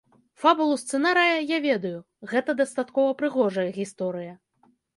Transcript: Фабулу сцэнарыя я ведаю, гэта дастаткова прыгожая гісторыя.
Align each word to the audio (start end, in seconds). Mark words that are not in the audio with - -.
Фабулу 0.43 0.77
сцэнарыя 0.83 1.35
я 1.51 1.59
ведаю, 1.67 1.99
гэта 2.33 2.57
дастаткова 2.63 3.15
прыгожая 3.23 3.69
гісторыя. 3.79 4.33